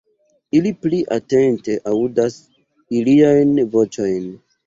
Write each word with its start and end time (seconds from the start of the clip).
Ili 0.59 0.69
pli 0.85 1.01
atente 1.15 1.75
aŭdas 1.91 2.39
iliajn 3.01 3.55
voĉojn. 3.77 4.27